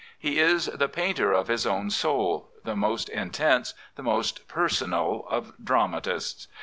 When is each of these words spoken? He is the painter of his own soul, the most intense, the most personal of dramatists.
He 0.17 0.39
is 0.39 0.65
the 0.65 0.89
painter 0.89 1.31
of 1.31 1.47
his 1.47 1.67
own 1.67 1.91
soul, 1.91 2.49
the 2.63 2.75
most 2.75 3.07
intense, 3.07 3.75
the 3.95 4.01
most 4.01 4.47
personal 4.47 5.27
of 5.29 5.53
dramatists. 5.63 6.47